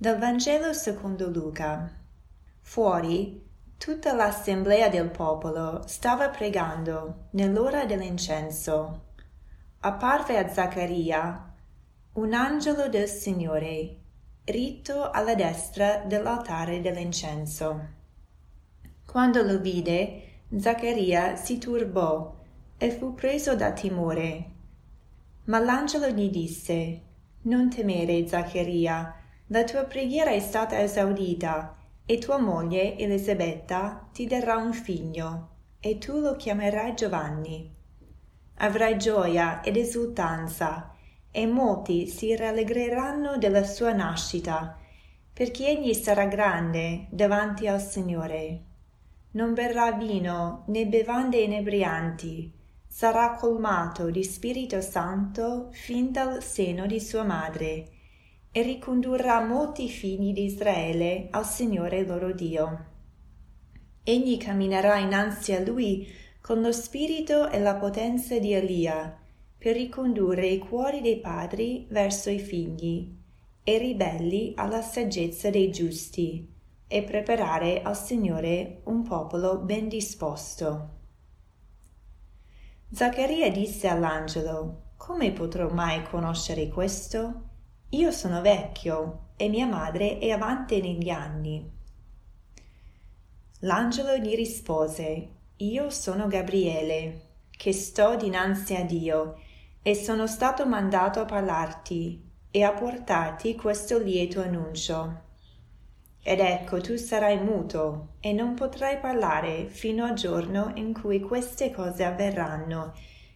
[0.00, 1.92] Dal Vangelo secondo Luca.
[2.60, 3.44] Fuori,
[3.76, 9.06] tutta l'assemblea del popolo stava pregando nell'ora dell'incenso.
[9.80, 11.52] Apparve a Zaccaria
[12.12, 13.96] un angelo del Signore,
[14.44, 17.88] ritto alla destra dell'altare dell'incenso.
[19.04, 22.36] Quando lo vide, Zaccaria si turbò
[22.78, 24.50] e fu preso da timore.
[25.46, 27.02] Ma l'angelo gli disse,
[27.42, 29.17] Non temere, Zaccaria,
[29.50, 35.48] la tua preghiera è stata esaudita e tua moglie Elisabetta ti darà un figlio
[35.80, 37.74] e tu lo chiamerai Giovanni.
[38.56, 40.92] Avrai gioia ed esultanza
[41.30, 44.76] e molti si rallegreranno della sua nascita
[45.32, 48.64] perché egli sarà grande davanti al Signore.
[49.30, 52.52] Non berrà vino né bevande inebrianti,
[52.86, 57.96] sarà colmato di Spirito Santo fin dal seno di sua madre
[58.58, 62.86] e ricondurrà molti figli di Israele al Signore loro Dio.
[64.02, 66.08] Egli camminerà innanzi a lui
[66.40, 69.16] con lo spirito e la potenza di Elia,
[69.56, 73.14] per ricondurre i cuori dei padri verso i figli
[73.62, 76.52] e i ribelli alla saggezza dei giusti,
[76.88, 80.96] e preparare al Signore un popolo ben disposto.
[82.90, 87.47] Zaccaria disse all'angelo, Come potrò mai conoscere questo?
[87.92, 91.66] Io sono vecchio e mia madre è avanti negli anni.
[93.60, 97.20] L'angelo gli rispose, Io sono Gabriele,
[97.50, 99.38] che sto dinanzi a Dio,
[99.80, 105.22] e sono stato mandato a parlarti e a portarti questo lieto annuncio.
[106.22, 111.70] Ed ecco tu sarai muto e non potrai parlare fino al giorno in cui queste
[111.70, 112.92] cose avverranno,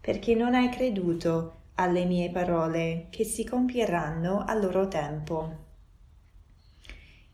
[0.00, 5.64] perché non hai creduto alle mie parole che si compieranno al loro tempo.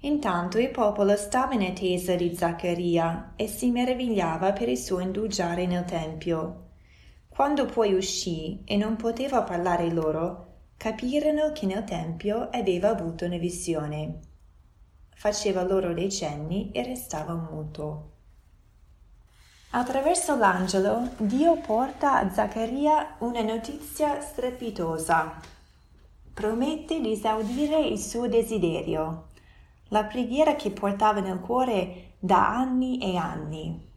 [0.04, 5.66] Intanto il popolo stava in attesa di Zaccaria e si meravigliava per il suo indugiare
[5.66, 6.70] nel Tempio.
[7.28, 13.38] Quando poi uscì e non poteva parlare loro, capirono che nel Tempio aveva avuto una
[13.38, 14.18] visione.
[15.14, 18.10] Faceva loro dei cenni e restava muto.
[19.74, 25.40] Attraverso l'angelo Dio porta a Zaccaria una notizia strepitosa.
[26.34, 29.28] Promette di esaudire il suo desiderio,
[29.88, 33.88] la preghiera che portava nel cuore da anni e anni.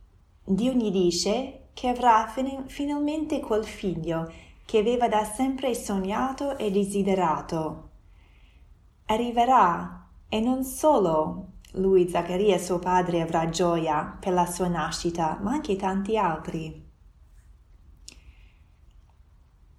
[0.46, 4.32] Dio gli dice che avrà fin- finalmente quel figlio
[4.66, 7.90] che aveva da sempre sognato e desiderato.
[9.08, 15.52] Arriverà e non solo lui, Zaccaria, suo padre, avrà gioia per la sua nascita, ma
[15.52, 16.84] anche tanti altri.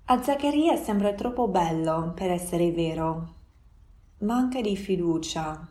[0.04, 3.34] A Zaccaria sembra troppo bello per essere vero.
[4.18, 5.68] Manca di fiducia.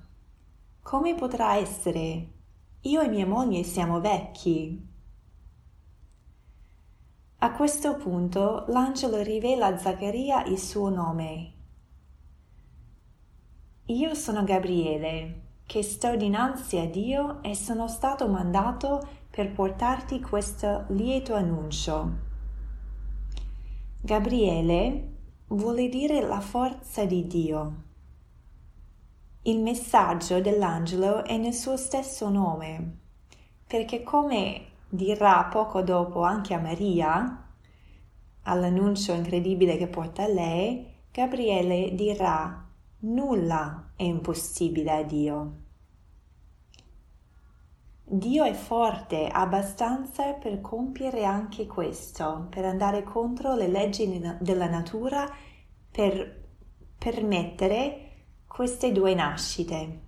[0.81, 2.31] Come potrà essere?
[2.81, 4.94] Io e mia moglie siamo vecchi.
[7.38, 11.53] A questo punto l'angelo rivela a Zaccaria il suo nome.
[13.85, 20.86] Io sono Gabriele che sto dinanzi a Dio e sono stato mandato per portarti questo
[20.90, 22.24] lieto annuncio.
[24.02, 25.14] Gabriele
[25.48, 27.84] vuole dire la forza di Dio.
[29.44, 32.97] Il messaggio dell'angelo è nel suo stesso nome,
[33.68, 37.47] perché come dirà poco dopo anche a Maria,
[38.44, 42.65] all'annuncio incredibile che porta a lei, Gabriele dirà
[43.08, 45.54] Nulla è impossibile a Dio.
[48.04, 55.32] Dio è forte abbastanza per compiere anche questo, per andare contro le leggi della natura,
[55.92, 56.46] per
[56.98, 58.12] permettere
[58.48, 60.02] queste due nascite.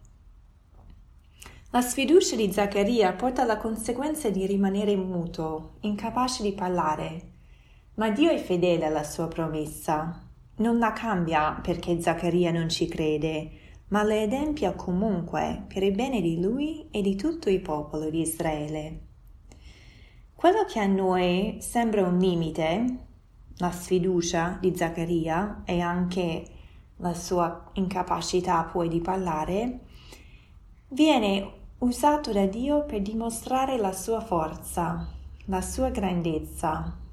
[1.69, 7.31] La sfiducia di Zaccaria porta alla conseguenza di rimanere muto, incapace di parlare,
[7.95, 10.26] ma Dio è fedele alla sua promessa
[10.57, 13.51] non la cambia perché Zaccaria non ci crede,
[13.89, 18.21] ma la adempia comunque per il bene di lui e di tutto il popolo di
[18.21, 19.01] Israele.
[20.33, 22.98] Quello che a noi sembra un limite,
[23.57, 26.48] la sfiducia di Zaccaria e anche
[26.98, 29.80] la sua incapacità poi di parlare,
[30.89, 35.07] viene usato da Dio per dimostrare la sua forza,
[35.45, 37.06] la sua grandezza,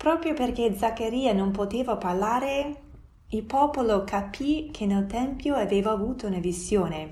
[0.00, 2.84] Proprio perché Zaccaria non poteva parlare,
[3.28, 7.08] il popolo capì che nel Tempio aveva avuto una visione.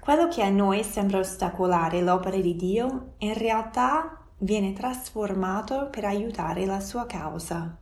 [0.00, 6.66] Quello che a noi sembra ostacolare l'opera di Dio, in realtà viene trasformato per aiutare
[6.66, 7.78] la sua causa.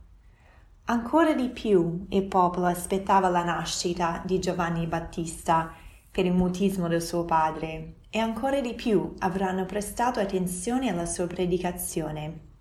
[0.83, 5.73] Ancora di più il popolo aspettava la nascita di Giovanni Battista
[6.11, 11.25] per il mutismo del suo padre e ancora di più avranno prestato attenzione alla sua
[11.25, 12.53] predicazione.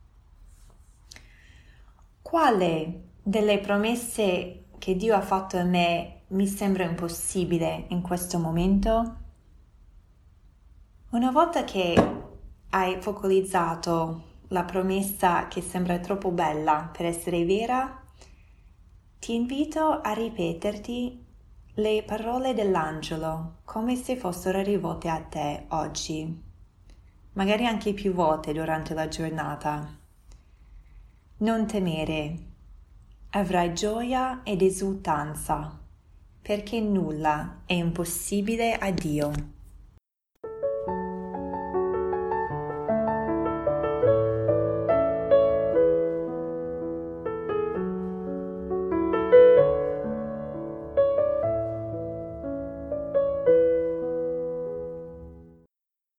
[2.35, 9.17] Quale delle promesse che Dio ha fatto a me mi sembra impossibile in questo momento?
[11.11, 11.95] Una volta che
[12.71, 18.03] hai focalizzato la promessa che sembra troppo bella per essere vera,
[19.21, 21.25] ti invito a ripeterti
[21.75, 26.43] le parole dell'angelo come se fossero rivolte a te oggi,
[27.35, 30.03] magari anche più volte durante la giornata.
[31.45, 32.39] Non temere,
[33.33, 35.79] avrai gioia ed esultanza,
[36.41, 39.31] perché nulla è impossibile a Dio.